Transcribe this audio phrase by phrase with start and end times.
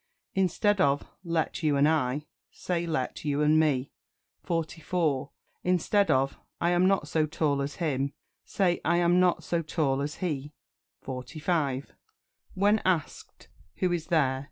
[0.33, 3.91] Instead of "Let you and I," say "Let you and me."
[4.41, 5.29] 44.
[5.63, 8.11] Instead of "I am not so tall as him,"
[8.43, 10.53] say "I am not so tall as he."
[11.01, 11.93] 45.
[12.55, 14.39] When asked "Who is there?"